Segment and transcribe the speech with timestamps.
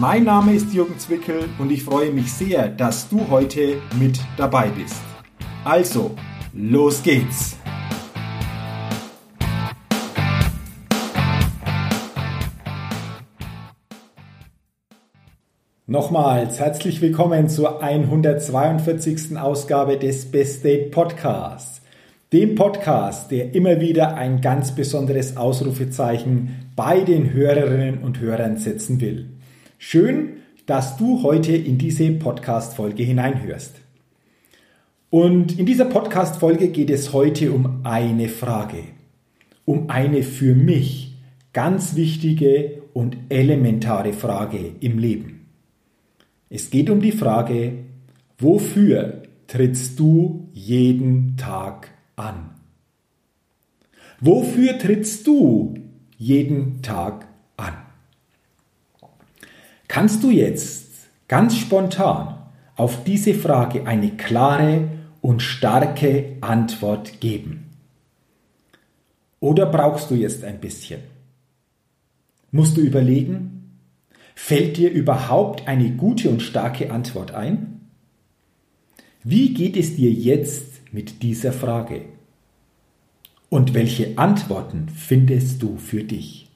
[0.00, 4.68] Mein Name ist Jürgen Zwickel und ich freue mich sehr, dass du heute mit dabei
[4.68, 5.02] bist.
[5.64, 6.14] Also,
[6.52, 7.56] los geht's!
[15.88, 19.36] Nochmals herzlich willkommen zur 142.
[19.36, 21.82] Ausgabe des Best Date Podcasts.
[22.32, 29.00] Dem Podcast, der immer wieder ein ganz besonderes Ausrufezeichen bei den Hörerinnen und Hörern setzen
[29.00, 29.30] will.
[29.80, 33.76] Schön, dass du heute in diese Podcast-Folge hineinhörst.
[35.08, 38.82] Und in dieser Podcast-Folge geht es heute um eine Frage.
[39.64, 41.16] Um eine für mich
[41.52, 45.46] ganz wichtige und elementare Frage im Leben.
[46.50, 47.84] Es geht um die Frage,
[48.36, 52.50] wofür trittst du jeden Tag an?
[54.20, 55.74] Wofür trittst du
[56.16, 57.27] jeden Tag?
[59.88, 62.36] Kannst du jetzt ganz spontan
[62.76, 64.88] auf diese Frage eine klare
[65.22, 67.70] und starke Antwort geben?
[69.40, 71.00] Oder brauchst du jetzt ein bisschen?
[72.50, 73.80] Musst du überlegen?
[74.34, 77.80] Fällt dir überhaupt eine gute und starke Antwort ein?
[79.24, 82.02] Wie geht es dir jetzt mit dieser Frage?
[83.48, 86.47] Und welche Antworten findest du für dich?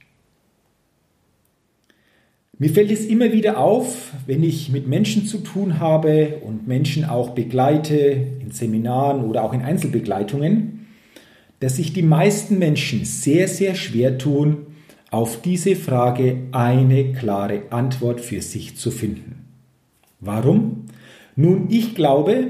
[2.58, 7.05] Mir fällt es immer wieder auf, wenn ich mit Menschen zu tun habe und Menschen
[7.05, 7.97] auch begleite
[8.41, 10.86] in Seminaren oder auch in Einzelbegleitungen,
[11.61, 14.67] dass sich die meisten Menschen sehr, sehr schwer tun,
[15.11, 19.46] auf diese Frage eine klare Antwort für sich zu finden.
[20.20, 20.86] Warum?
[21.36, 22.48] Nun, ich glaube,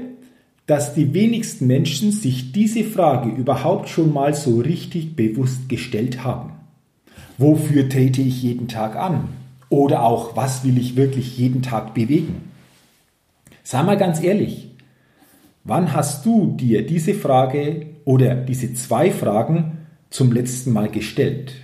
[0.65, 6.51] dass die wenigsten Menschen sich diese Frage überhaupt schon mal so richtig bewusst gestellt haben.
[7.37, 9.42] Wofür trete ich jeden Tag an?
[9.73, 12.51] Oder auch, was will ich wirklich jeden Tag bewegen?
[13.63, 14.69] Sei mal ganz ehrlich,
[15.63, 19.79] wann hast du dir diese Frage oder diese zwei Fragen
[20.11, 21.55] zum letzten Mal gestellt?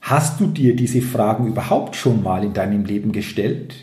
[0.00, 3.74] Hast du dir diese Fragen überhaupt schon mal in deinem Leben gestellt?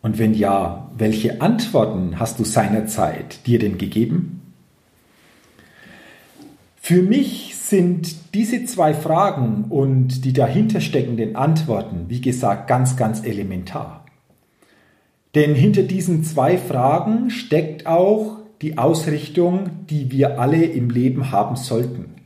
[0.00, 4.42] Und wenn ja, welche Antworten hast du seinerzeit dir denn gegeben?
[6.80, 13.24] Für mich sind diese zwei Fragen und die dahinter steckenden Antworten, wie gesagt, ganz, ganz
[13.24, 14.04] elementar.
[15.34, 21.56] Denn hinter diesen zwei Fragen steckt auch die Ausrichtung, die wir alle im Leben haben
[21.56, 22.16] sollten.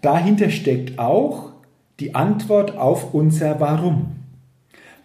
[0.00, 1.52] Dahinter steckt auch
[2.00, 4.16] die Antwort auf unser Warum.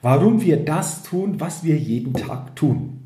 [0.02, 3.02] Warum wir das tun, was wir jeden Tag tun.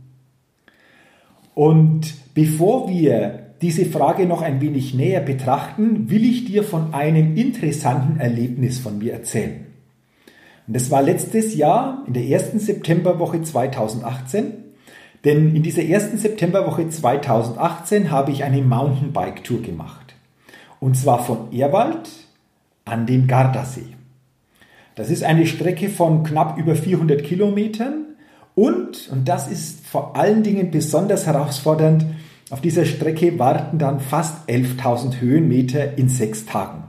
[1.56, 7.36] Und bevor wir diese Frage noch ein wenig näher betrachten, will ich dir von einem
[7.36, 9.66] interessanten Erlebnis von mir erzählen.
[10.68, 14.54] Und das war letztes Jahr in der ersten Septemberwoche 2018.
[15.24, 20.16] Denn in dieser ersten Septemberwoche 2018 habe ich eine Mountainbike-Tour gemacht.
[20.80, 22.10] Und zwar von Erwald
[22.86, 23.96] an den Gardasee.
[24.94, 28.06] Das ist eine Strecke von knapp über 400 Kilometern
[28.54, 32.06] und, und das ist vor allen Dingen besonders herausfordernd,
[32.52, 36.84] auf dieser Strecke warten dann fast 11.000 Höhenmeter in sechs Tagen.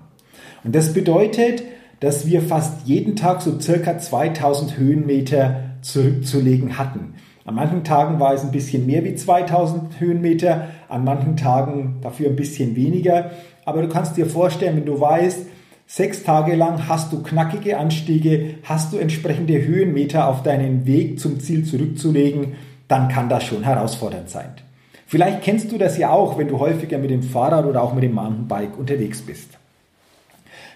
[0.65, 1.63] Und das bedeutet,
[2.01, 7.15] dass wir fast jeden Tag so circa 2000 Höhenmeter zurückzulegen hatten.
[7.47, 12.29] An manchen Tagen war es ein bisschen mehr wie 2000 Höhenmeter, an manchen Tagen dafür
[12.29, 13.31] ein bisschen weniger.
[13.65, 15.47] Aber du kannst dir vorstellen, wenn du weißt,
[15.87, 21.41] sechs Tage lang hast du knackige Anstiege, hast du entsprechende Höhenmeter auf deinen Weg zum
[21.41, 22.55] Ziel zurückzulegen,
[22.89, 24.66] dann kann das schon herausfordernd sein.
[25.07, 28.03] Vielleicht kennst du das ja auch, wenn du häufiger mit dem Fahrrad oder auch mit
[28.03, 29.51] dem Mountainbike unterwegs bist.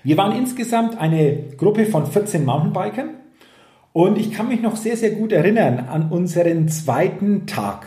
[0.05, 3.11] Wir waren insgesamt eine Gruppe von 14 Mountainbikern
[3.93, 7.87] und ich kann mich noch sehr, sehr gut erinnern an unseren zweiten Tag.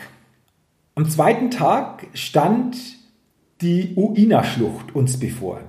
[0.95, 2.77] Am zweiten Tag stand
[3.61, 5.61] die Uina-Schlucht uns bevor.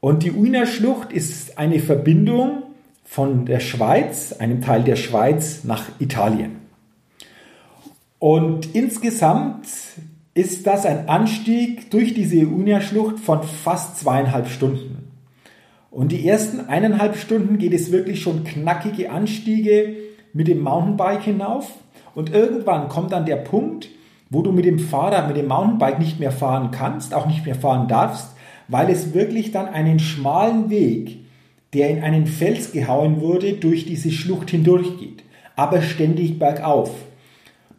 [0.00, 2.62] Und die Uina-Schlucht ist eine Verbindung
[3.04, 6.59] von der Schweiz, einem Teil der Schweiz, nach Italien.
[8.20, 9.66] Und insgesamt
[10.34, 15.10] ist das ein Anstieg durch diese Unia-Schlucht von fast zweieinhalb Stunden.
[15.90, 19.96] Und die ersten eineinhalb Stunden geht es wirklich schon knackige Anstiege
[20.34, 21.72] mit dem Mountainbike hinauf.
[22.14, 23.88] Und irgendwann kommt dann der Punkt,
[24.28, 27.54] wo du mit dem Fahrrad, mit dem Mountainbike nicht mehr fahren kannst, auch nicht mehr
[27.54, 28.36] fahren darfst,
[28.68, 31.20] weil es wirklich dann einen schmalen Weg,
[31.72, 35.24] der in einen Fels gehauen wurde, durch diese Schlucht hindurchgeht,
[35.56, 36.90] aber ständig bergauf.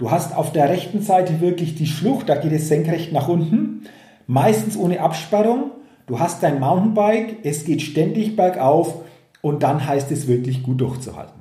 [0.01, 3.83] Du hast auf der rechten Seite wirklich die Schlucht, da geht es senkrecht nach unten,
[4.25, 5.69] meistens ohne Absperrung.
[6.07, 8.95] Du hast dein Mountainbike, es geht ständig bergauf
[9.43, 11.39] und dann heißt es wirklich gut durchzuhalten.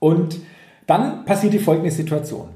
[0.00, 0.40] Und
[0.88, 2.48] dann passierte folgende Situation.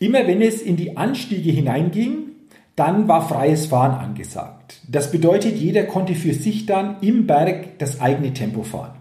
[0.00, 2.30] Immer wenn es in die Anstiege hineinging,
[2.74, 4.80] dann war freies Fahren angesagt.
[4.88, 8.96] Das bedeutet, jeder konnte für sich dann im Berg das eigene Tempo fahren.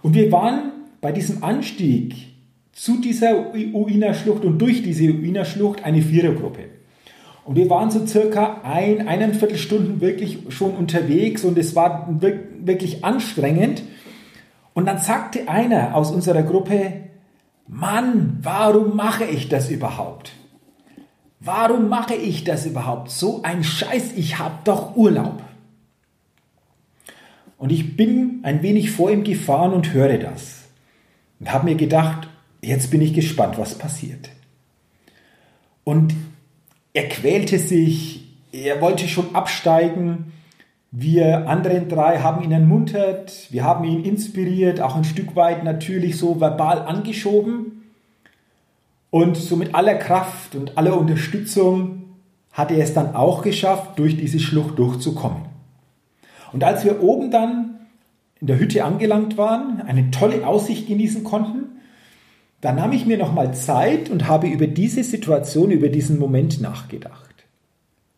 [0.00, 2.35] Und wir waren bei diesem Anstieg
[2.76, 6.64] zu dieser Uiner Schlucht und durch diese Uiner Schlucht eine Vierergruppe.
[7.46, 13.02] Und wir waren so circa ein, eineinviertel Stunden wirklich schon unterwegs und es war wirklich
[13.02, 13.82] anstrengend.
[14.74, 17.04] Und dann sagte einer aus unserer Gruppe,
[17.66, 20.32] Mann, warum mache ich das überhaupt?
[21.40, 23.10] Warum mache ich das überhaupt?
[23.10, 25.42] So ein Scheiß, ich habe doch Urlaub.
[27.56, 30.64] Und ich bin ein wenig vor ihm gefahren und höre das.
[31.40, 32.28] Und habe mir gedacht,
[32.66, 34.28] jetzt bin ich gespannt, was passiert.
[35.84, 36.14] Und
[36.92, 40.32] er quälte sich, er wollte schon absteigen.
[40.90, 46.16] Wir anderen drei haben ihn ermuntert, wir haben ihn inspiriert, auch ein Stück weit natürlich
[46.16, 47.84] so verbal angeschoben.
[49.10, 52.04] Und so mit aller Kraft und aller Unterstützung
[52.52, 55.42] hat er es dann auch geschafft, durch diese Schlucht durchzukommen.
[56.52, 57.86] Und als wir oben dann
[58.40, 61.75] in der Hütte angelangt waren, eine tolle Aussicht genießen konnten,
[62.60, 67.34] da nahm ich mir nochmal Zeit und habe über diese Situation, über diesen Moment nachgedacht.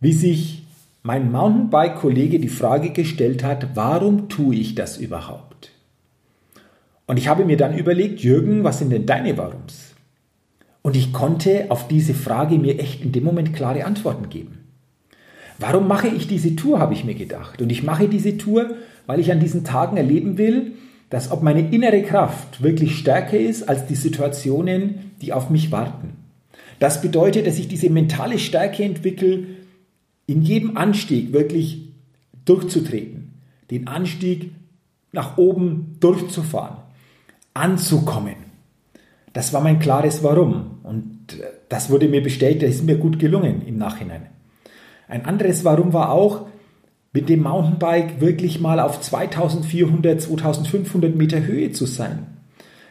[0.01, 0.65] Wie sich
[1.03, 5.73] mein Mountainbike-Kollege die Frage gestellt hat, warum tue ich das überhaupt?
[7.07, 9.95] Und ich habe mir dann überlegt, Jürgen, was sind denn deine Warums?
[10.83, 14.59] Und ich konnte auf diese Frage mir echt in dem Moment klare Antworten geben.
[15.59, 17.61] Warum mache ich diese Tour, habe ich mir gedacht.
[17.61, 18.77] Und ich mache diese Tour,
[19.07, 20.73] weil ich an diesen Tagen erleben will,
[21.11, 26.17] dass ob meine innere Kraft wirklich stärker ist als die Situationen, die auf mich warten.
[26.79, 29.47] Das bedeutet, dass ich diese mentale Stärke entwickle,
[30.27, 31.89] in jedem Anstieg wirklich
[32.45, 33.33] durchzutreten,
[33.71, 34.53] den Anstieg
[35.13, 36.77] nach oben durchzufahren,
[37.55, 38.37] anzukommen.
[39.33, 41.19] Das war mein klares Warum und
[41.69, 44.27] das wurde mir bestätigt, das ist mir gut gelungen im Nachhinein.
[45.09, 46.47] Ein anderes Warum war auch,
[47.19, 52.29] mit dem Mountainbike wirklich mal auf 2400, 2500 Meter Höhe zu sein.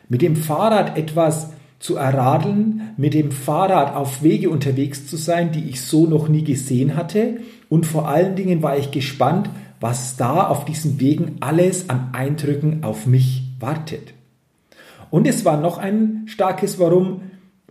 [0.09, 5.69] Mit dem Fahrrad etwas zu erradeln, mit dem Fahrrad auf Wege unterwegs zu sein, die
[5.69, 7.37] ich so noch nie gesehen hatte.
[7.69, 12.83] Und vor allen Dingen war ich gespannt, was da auf diesen Wegen alles an Eindrücken
[12.83, 14.13] auf mich wartet.
[15.09, 17.21] Und es war noch ein starkes Warum,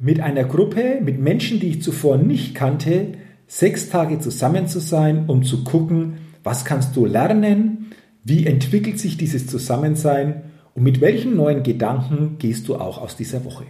[0.00, 3.08] mit einer Gruppe, mit Menschen, die ich zuvor nicht kannte,
[3.46, 6.14] sechs Tage zusammen zu sein, um zu gucken,
[6.46, 7.90] was kannst du lernen?
[8.22, 10.44] Wie entwickelt sich dieses Zusammensein?
[10.74, 13.64] Und mit welchen neuen Gedanken gehst du auch aus dieser Woche?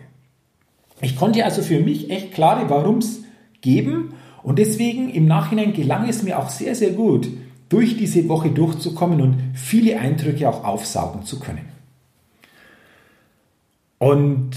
[1.01, 3.21] Ich konnte also für mich echt klare Warums
[3.63, 4.13] geben
[4.43, 7.29] und deswegen im Nachhinein gelang es mir auch sehr, sehr gut,
[7.71, 11.69] durch diese Woche durchzukommen und viele Eindrücke auch aufsaugen zu können.
[13.99, 14.51] Und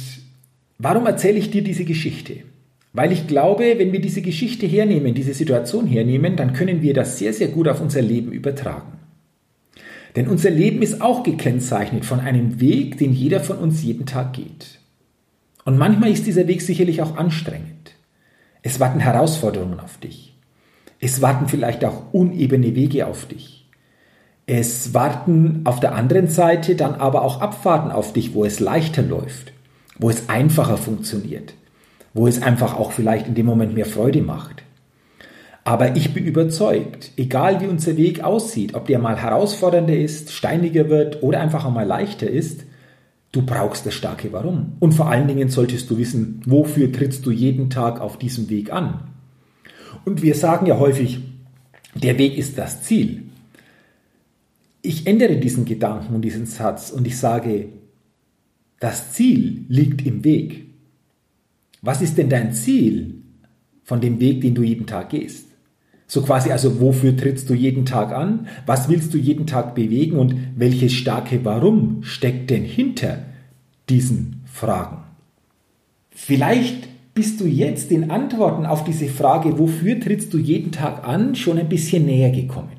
[0.77, 2.43] warum erzähle ich dir diese Geschichte?
[2.91, 7.19] Weil ich glaube, wenn wir diese Geschichte hernehmen, diese Situation hernehmen, dann können wir das
[7.19, 8.93] sehr, sehr gut auf unser Leben übertragen.
[10.15, 14.33] Denn unser Leben ist auch gekennzeichnet von einem Weg, den jeder von uns jeden Tag
[14.33, 14.79] geht.
[15.65, 17.91] Und manchmal ist dieser Weg sicherlich auch anstrengend.
[18.63, 20.33] Es warten Herausforderungen auf dich.
[20.99, 23.69] Es warten vielleicht auch unebene Wege auf dich.
[24.47, 29.03] Es warten auf der anderen Seite dann aber auch Abfahrten auf dich, wo es leichter
[29.03, 29.53] läuft,
[29.99, 31.53] wo es einfacher funktioniert
[32.13, 34.63] wo es einfach auch vielleicht in dem Moment mehr Freude macht.
[35.63, 40.89] Aber ich bin überzeugt, egal wie unser Weg aussieht, ob der mal herausfordernder ist, steiniger
[40.89, 42.63] wird oder einfach einmal leichter ist,
[43.31, 44.73] du brauchst das starke Warum.
[44.79, 48.73] Und vor allen Dingen solltest du wissen, wofür trittst du jeden Tag auf diesem Weg
[48.73, 49.01] an.
[50.05, 51.19] Und wir sagen ja häufig,
[51.93, 53.23] der Weg ist das Ziel.
[54.81, 57.67] Ich ändere diesen Gedanken und diesen Satz und ich sage,
[58.79, 60.68] das Ziel liegt im Weg.
[61.81, 63.15] Was ist denn dein Ziel
[63.83, 65.47] von dem Weg, den du jeden Tag gehst?
[66.07, 68.47] So quasi, also wofür trittst du jeden Tag an?
[68.65, 73.19] Was willst du jeden Tag bewegen und welches starke Warum steckt denn hinter
[73.89, 75.03] diesen Fragen?
[76.09, 81.35] Vielleicht bist du jetzt den Antworten auf diese Frage, wofür trittst du jeden Tag an,
[81.35, 82.71] schon ein bisschen näher gekommen.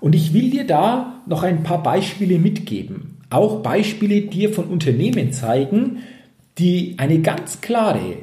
[0.00, 3.18] Und ich will dir da noch ein paar Beispiele mitgeben.
[3.30, 5.98] Auch Beispiele dir von Unternehmen zeigen,
[6.58, 8.16] die eine ganz klare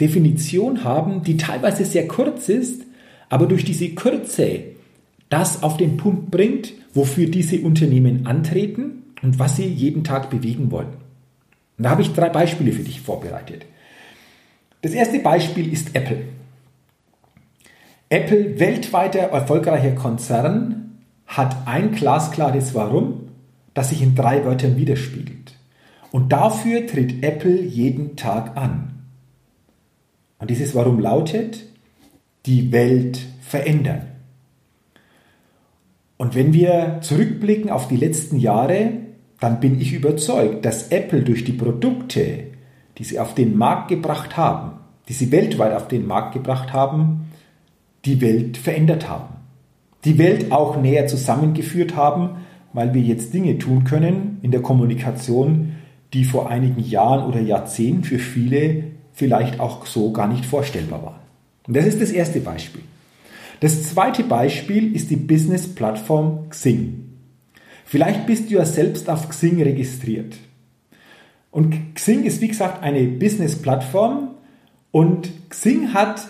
[0.00, 2.82] Definition haben, die teilweise sehr kurz ist,
[3.28, 4.64] aber durch diese Kürze
[5.28, 10.70] das auf den Punkt bringt, wofür diese Unternehmen antreten und was sie jeden Tag bewegen
[10.70, 10.94] wollen.
[11.76, 13.66] Und da habe ich drei Beispiele für dich vorbereitet.
[14.82, 16.22] Das erste Beispiel ist Apple.
[18.10, 23.28] Apple, weltweiter erfolgreicher Konzern, hat ein glasklares Warum,
[23.72, 25.43] das sich in drei Wörtern widerspiegelt.
[26.14, 29.02] Und dafür tritt Apple jeden Tag an.
[30.38, 31.64] Und dieses Warum lautet,
[32.46, 34.02] die Welt verändern.
[36.16, 38.92] Und wenn wir zurückblicken auf die letzten Jahre,
[39.40, 42.44] dann bin ich überzeugt, dass Apple durch die Produkte,
[42.96, 44.78] die sie auf den Markt gebracht haben,
[45.08, 47.32] die sie weltweit auf den Markt gebracht haben,
[48.04, 49.34] die Welt verändert haben.
[50.04, 52.36] Die Welt auch näher zusammengeführt haben,
[52.72, 55.72] weil wir jetzt Dinge tun können in der Kommunikation,
[56.14, 61.20] die vor einigen Jahren oder Jahrzehnten für viele vielleicht auch so gar nicht vorstellbar waren.
[61.66, 62.82] Und das ist das erste Beispiel.
[63.60, 67.04] Das zweite Beispiel ist die Business-Plattform Xing.
[67.84, 70.36] Vielleicht bist du ja selbst auf Xing registriert.
[71.50, 74.30] Und Xing ist wie gesagt eine Business-Plattform
[74.90, 76.28] und Xing hat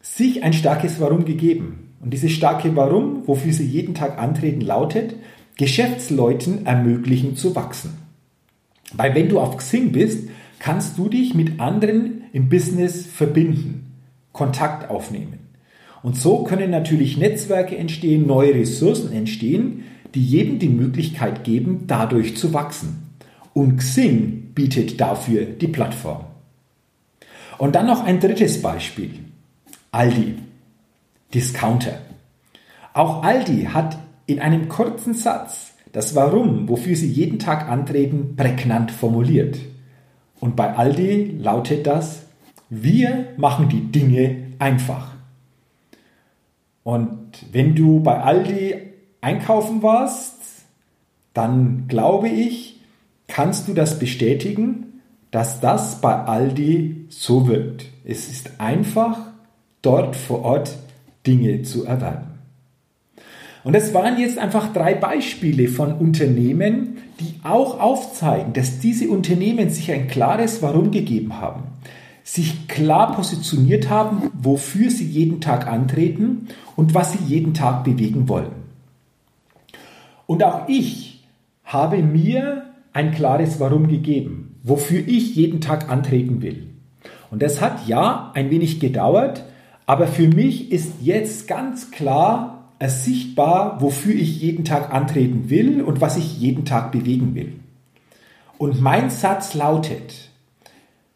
[0.00, 1.94] sich ein starkes Warum gegeben.
[2.00, 5.14] Und dieses starke Warum, wofür sie jeden Tag antreten, lautet,
[5.56, 8.01] Geschäftsleuten ermöglichen zu wachsen.
[8.94, 13.92] Weil wenn du auf Xing bist, kannst du dich mit anderen im Business verbinden,
[14.32, 15.40] Kontakt aufnehmen.
[16.02, 19.84] Und so können natürlich Netzwerke entstehen, neue Ressourcen entstehen,
[20.14, 23.14] die jedem die Möglichkeit geben, dadurch zu wachsen.
[23.54, 26.24] Und Xing bietet dafür die Plattform.
[27.58, 29.10] Und dann noch ein drittes Beispiel.
[29.92, 30.36] Aldi,
[31.32, 31.98] Discounter.
[32.94, 38.90] Auch Aldi hat in einem kurzen Satz das Warum, wofür sie jeden Tag antreten, prägnant
[38.90, 39.58] formuliert.
[40.40, 42.22] Und bei Aldi lautet das,
[42.68, 45.12] wir machen die Dinge einfach.
[46.82, 47.18] Und
[47.52, 48.74] wenn du bei Aldi
[49.20, 50.36] einkaufen warst,
[51.34, 52.80] dann glaube ich,
[53.28, 57.84] kannst du das bestätigen, dass das bei Aldi so wird.
[58.04, 59.18] Es ist einfach,
[59.80, 60.76] dort vor Ort
[61.26, 62.31] Dinge zu erwerben.
[63.64, 69.70] Und es waren jetzt einfach drei Beispiele von Unternehmen, die auch aufzeigen, dass diese Unternehmen
[69.70, 71.64] sich ein klares Warum gegeben haben
[72.24, 78.28] sich klar positioniert haben, wofür sie jeden Tag antreten und was sie jeden Tag bewegen
[78.28, 78.52] wollen.
[80.26, 81.24] Und auch ich
[81.64, 86.68] habe mir ein klares Warum gegeben, wofür ich jeden Tag antreten will.
[87.30, 89.44] Und das hat ja ein wenig gedauert,
[89.86, 92.51] aber für mich ist jetzt ganz klar
[92.88, 97.54] sichtbar, wofür ich jeden Tag antreten will und was ich jeden Tag bewegen will.
[98.58, 100.30] Und mein Satz lautet,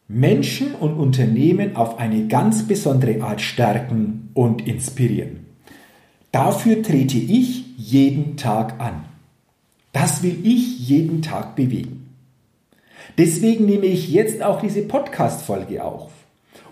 [0.09, 5.47] Menschen und Unternehmen auf eine ganz besondere Art stärken und inspirieren.
[6.31, 9.05] Dafür trete ich jeden Tag an.
[9.93, 12.15] Das will ich jeden Tag bewegen.
[13.19, 16.13] Deswegen nehme ich jetzt auch diese Podcast-Folge auf,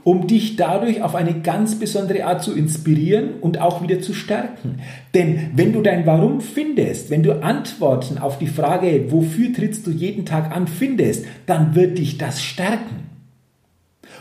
[0.05, 4.81] um dich dadurch auf eine ganz besondere Art zu inspirieren und auch wieder zu stärken.
[5.15, 9.91] Denn wenn du dein Warum findest, wenn du Antworten auf die Frage, wofür trittst du
[9.91, 13.09] jeden Tag an, findest, dann wird dich das stärken.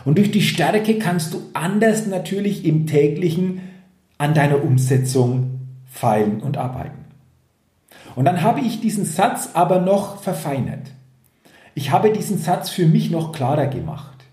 [0.06, 3.60] Und durch die Stärke kannst du anders natürlich im täglichen
[4.16, 7.04] an deiner Umsetzung feilen und arbeiten.
[8.16, 10.92] Und dann habe ich diesen Satz aber noch verfeinert.
[11.74, 14.24] Ich habe diesen Satz für mich noch klarer gemacht,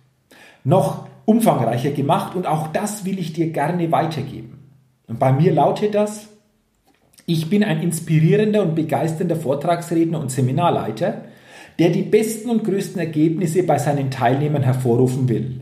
[0.63, 4.59] noch umfangreicher gemacht und auch das will ich dir gerne weitergeben.
[5.07, 6.27] Und bei mir lautet das,
[7.25, 11.23] ich bin ein inspirierender und begeisternder Vortragsredner und Seminarleiter,
[11.79, 15.61] der die besten und größten Ergebnisse bei seinen Teilnehmern hervorrufen will.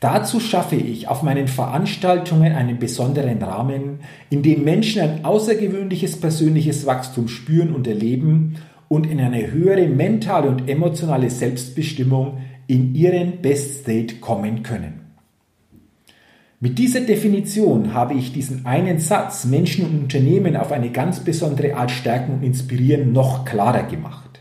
[0.00, 4.00] Dazu schaffe ich auf meinen Veranstaltungen einen besonderen Rahmen,
[4.30, 8.56] in dem Menschen ein außergewöhnliches persönliches Wachstum spüren und erleben
[8.88, 15.00] und in eine höhere mentale und emotionale Selbstbestimmung in ihren Best State kommen können.
[16.60, 21.76] Mit dieser Definition habe ich diesen einen Satz Menschen und Unternehmen auf eine ganz besondere
[21.76, 24.40] Art stärken und inspirieren noch klarer gemacht.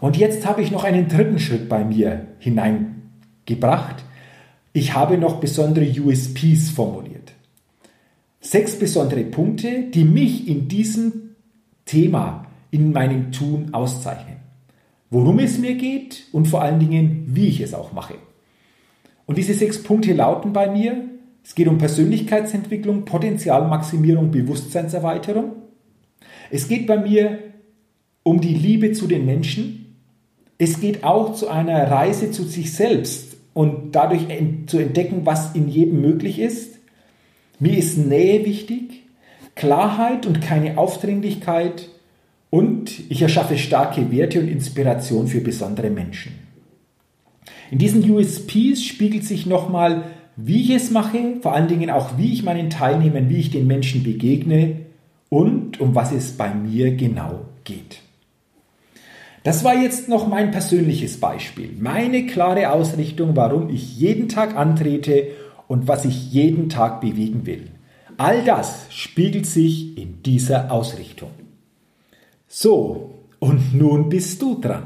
[0.00, 4.04] Und jetzt habe ich noch einen dritten Schritt bei mir hineingebracht.
[4.72, 7.32] Ich habe noch besondere USPs formuliert.
[8.40, 11.36] Sechs besondere Punkte, die mich in diesem
[11.84, 14.41] Thema, in meinem Tun auszeichnen.
[15.12, 18.14] Worum es mir geht und vor allen Dingen, wie ich es auch mache.
[19.26, 21.04] Und diese sechs Punkte lauten bei mir,
[21.44, 25.52] es geht um Persönlichkeitsentwicklung, Potenzialmaximierung, Bewusstseinserweiterung.
[26.50, 27.38] Es geht bei mir
[28.22, 29.78] um die Liebe zu den Menschen,
[30.58, 34.28] Es geht auch zu einer Reise zu sich selbst und dadurch
[34.66, 36.78] zu entdecken, was in jedem möglich ist.
[37.58, 39.02] Mir ist Nähe wichtig,
[39.56, 41.88] Klarheit und keine Aufdringlichkeit
[42.52, 46.32] und ich erschaffe starke Werte und Inspiration für besondere Menschen.
[47.70, 50.04] In diesen USPs spiegelt sich nochmal,
[50.36, 53.66] wie ich es mache, vor allen Dingen auch, wie ich meinen Teilnehmern, wie ich den
[53.66, 54.80] Menschen begegne
[55.30, 58.00] und um was es bei mir genau geht.
[59.44, 65.28] Das war jetzt noch mein persönliches Beispiel, meine klare Ausrichtung, warum ich jeden Tag antrete
[65.68, 67.70] und was ich jeden Tag bewegen will.
[68.18, 71.30] All das spiegelt sich in dieser Ausrichtung.
[72.54, 74.84] So, und nun bist du dran.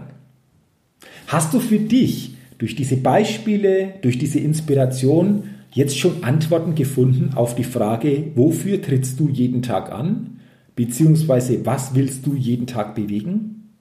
[1.27, 7.57] Hast du für dich durch diese Beispiele, durch diese Inspiration jetzt schon Antworten gefunden auf
[7.57, 10.39] die Frage, wofür trittst du jeden Tag an?
[10.77, 13.73] Beziehungsweise was willst du jeden Tag bewegen?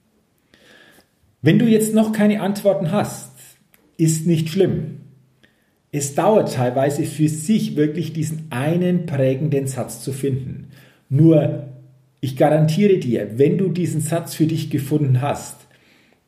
[1.40, 3.30] Wenn du jetzt noch keine Antworten hast,
[3.98, 4.96] ist nicht schlimm.
[5.92, 10.70] Es dauert teilweise für sich wirklich diesen einen prägenden Satz zu finden.
[11.08, 11.65] Nur,
[12.26, 15.68] ich garantiere dir, wenn du diesen Satz für dich gefunden hast,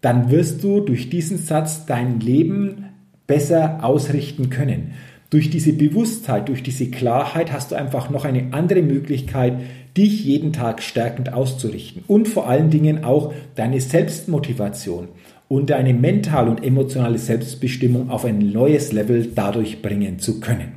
[0.01, 2.85] dann wirst du durch diesen Satz dein Leben
[3.27, 4.93] besser ausrichten können.
[5.29, 9.55] Durch diese Bewusstheit, durch diese Klarheit hast du einfach noch eine andere Möglichkeit,
[9.97, 15.09] dich jeden Tag stärkend auszurichten und vor allen Dingen auch deine Selbstmotivation
[15.49, 20.75] und deine mentale und emotionale Selbstbestimmung auf ein neues Level dadurch bringen zu können.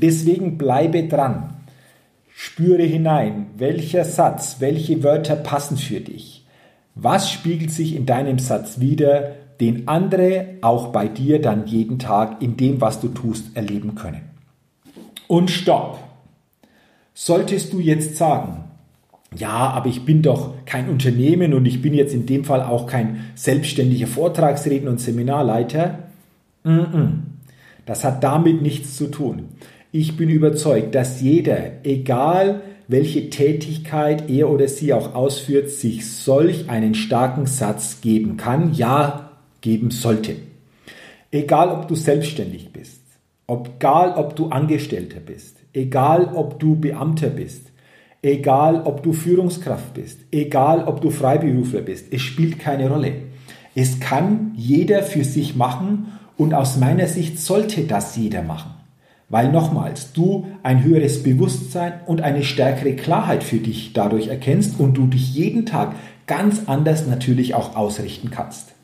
[0.00, 1.55] Deswegen bleibe dran.
[2.38, 6.44] Spüre hinein, welcher Satz, welche Wörter passen für dich.
[6.94, 12.42] Was spiegelt sich in deinem Satz wider, den andere auch bei dir dann jeden Tag
[12.42, 14.20] in dem, was du tust, erleben können?
[15.28, 15.98] Und stopp!
[17.14, 18.64] Solltest du jetzt sagen,
[19.34, 22.86] ja, aber ich bin doch kein Unternehmen und ich bin jetzt in dem Fall auch
[22.86, 26.00] kein selbstständiger Vortragsredner und Seminarleiter.
[27.86, 29.48] Das hat damit nichts zu tun.
[29.98, 36.68] Ich bin überzeugt, dass jeder, egal welche Tätigkeit er oder sie auch ausführt, sich solch
[36.68, 39.30] einen starken Satz geben kann, ja,
[39.62, 40.36] geben sollte.
[41.30, 43.00] Egal, ob du selbstständig bist,
[43.48, 47.72] egal, ob du Angestellter bist, egal, ob du Beamter bist,
[48.20, 53.12] egal, ob du Führungskraft bist, egal, ob du Freiberufler bist, es spielt keine Rolle.
[53.74, 58.75] Es kann jeder für sich machen und aus meiner Sicht sollte das jeder machen.
[59.28, 64.94] Weil nochmals, du ein höheres Bewusstsein und eine stärkere Klarheit für dich dadurch erkennst und
[64.94, 65.94] du dich jeden Tag
[66.26, 68.74] ganz anders natürlich auch ausrichten kannst.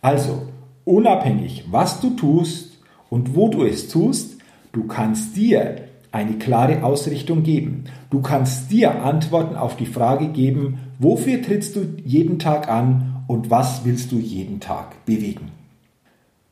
[0.00, 0.42] Also,
[0.84, 4.38] unabhängig, was du tust und wo du es tust,
[4.72, 5.76] du kannst dir
[6.10, 7.84] eine klare Ausrichtung geben.
[8.10, 13.50] Du kannst dir Antworten auf die Frage geben, wofür trittst du jeden Tag an und
[13.50, 15.52] was willst du jeden Tag bewegen.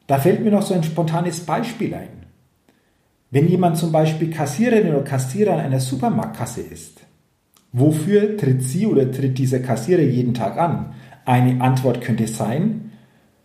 [0.07, 2.20] Da fällt mir noch so ein spontanes Beispiel ein.
[3.31, 7.01] Wenn jemand zum Beispiel Kassiererin oder Kassierer an einer Supermarktkasse ist,
[7.73, 10.95] wofür tritt sie oder tritt dieser Kassierer jeden Tag an?
[11.25, 12.91] Eine Antwort könnte sein,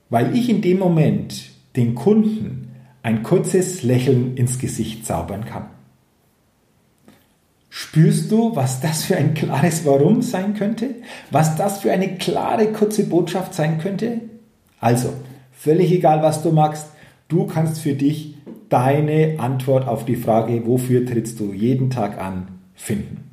[0.09, 2.71] weil ich in dem Moment den Kunden
[3.03, 5.67] ein kurzes Lächeln ins Gesicht zaubern kann.
[7.69, 10.95] Spürst du, was das für ein klares Warum sein könnte?
[11.29, 14.21] Was das für eine klare, kurze Botschaft sein könnte?
[14.79, 15.13] Also,
[15.51, 16.87] völlig egal, was du magst,
[17.27, 18.34] du kannst für dich
[18.69, 23.31] deine Antwort auf die Frage, wofür trittst du jeden Tag an, finden.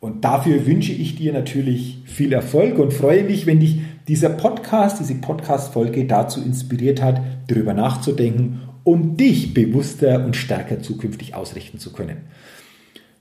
[0.00, 4.98] Und dafür wünsche ich dir natürlich viel Erfolg und freue mich, wenn dich dieser Podcast,
[4.98, 11.92] diese Podcast-Folge dazu inspiriert hat, darüber nachzudenken und dich bewusster und stärker zukünftig ausrichten zu
[11.92, 12.22] können.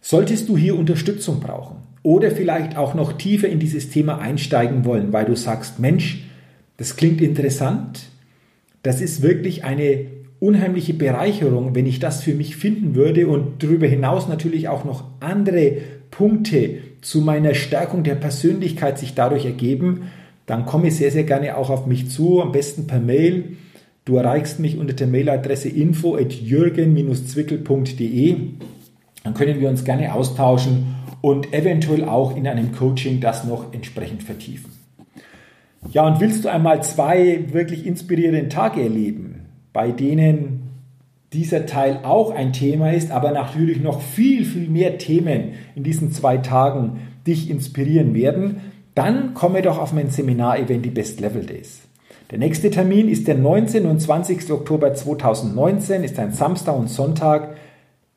[0.01, 5.13] Solltest du hier Unterstützung brauchen oder vielleicht auch noch tiefer in dieses Thema einsteigen wollen,
[5.13, 6.23] weil du sagst, Mensch,
[6.77, 7.99] das klingt interessant,
[8.81, 10.07] das ist wirklich eine
[10.41, 15.03] unheimliche Bereicherung, wenn ich das für mich finden würde und darüber hinaus natürlich auch noch
[15.19, 15.73] andere
[16.09, 20.09] Punkte zu meiner Stärkung der Persönlichkeit sich dadurch ergeben,
[20.47, 23.57] dann komme sehr, sehr gerne auch auf mich zu, am besten per Mail.
[24.03, 28.35] Du erreichst mich unter der Mailadresse info at jürgen-zwickel.de.
[29.23, 34.23] Dann können wir uns gerne austauschen und eventuell auch in einem Coaching das noch entsprechend
[34.23, 34.71] vertiefen.
[35.91, 39.40] Ja, und willst du einmal zwei wirklich inspirierende Tage erleben?
[39.73, 40.71] Bei denen
[41.33, 46.11] dieser Teil auch ein Thema ist, aber natürlich noch viel, viel mehr Themen in diesen
[46.11, 48.61] zwei Tagen dich inspirieren werden,
[48.95, 51.83] dann komme doch auf mein Seminar-Event, die Best Level Days.
[52.31, 53.85] Der nächste Termin ist der 19.
[53.85, 54.51] und 20.
[54.51, 57.55] Oktober 2019, ist ein Samstag und Sonntag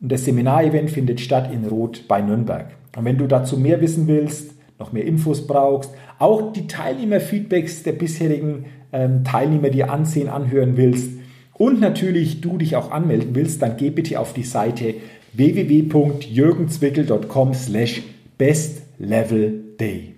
[0.01, 2.67] und das Seminar-Event findet statt in Roth bei Nürnberg.
[2.97, 7.93] Und wenn du dazu mehr wissen willst, noch mehr Infos brauchst, auch die Teilnehmerfeedbacks der
[7.93, 11.14] bisherigen ähm, Teilnehmer dir ansehen, anhören willst
[11.57, 14.95] und natürlich du dich auch anmelden willst, dann geh bitte auf die Seite
[15.33, 18.03] www.jürgenzwickel.com slash
[18.39, 20.15] bestlevelday.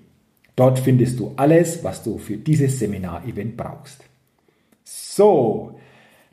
[0.56, 4.04] Dort findest du alles, was du für dieses Seminar-Event brauchst.
[4.84, 5.78] So,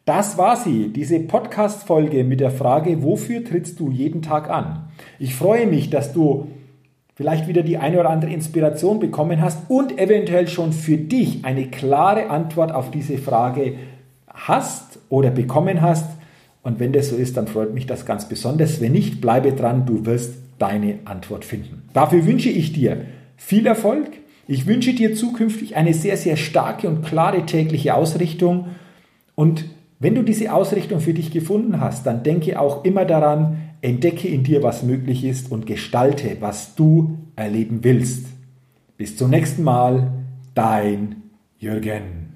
[0.06, 4.90] das war sie, diese Podcast-Folge mit der Frage, wofür trittst du jeden Tag an?
[5.20, 6.48] Ich freue mich, dass du
[7.16, 11.68] vielleicht wieder die eine oder andere Inspiration bekommen hast und eventuell schon für dich eine
[11.68, 13.76] klare Antwort auf diese Frage
[14.34, 16.10] hast oder bekommen hast.
[16.62, 18.82] Und wenn das so ist, dann freut mich das ganz besonders.
[18.82, 21.84] Wenn nicht, bleibe dran, du wirst deine Antwort finden.
[21.94, 23.06] Dafür wünsche ich dir
[23.38, 24.08] viel Erfolg.
[24.48, 28.68] Ich wünsche dir zukünftig eine sehr, sehr starke und klare tägliche Ausrichtung.
[29.36, 29.66] Und
[30.00, 34.44] wenn du diese Ausrichtung für dich gefunden hast, dann denke auch immer daran, entdecke in
[34.44, 38.28] dir, was möglich ist und gestalte, was du erleben willst.
[38.98, 40.12] Bis zum nächsten Mal,
[40.56, 41.24] dein
[41.58, 42.36] Jürgen.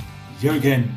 [0.41, 0.89] Jürgen.